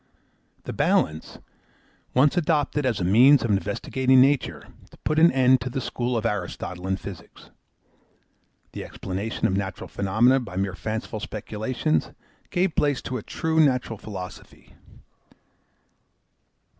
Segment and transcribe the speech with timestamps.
[0.63, 1.37] The balance,
[2.15, 4.67] once adopted as a means of investigating nature,
[5.03, 7.51] put an end to the school of Aristotle in physics.
[8.71, 12.09] The explanation of natural phenomena by mere fanciful speculations,
[12.49, 14.73] gave place to a true natural philosophy.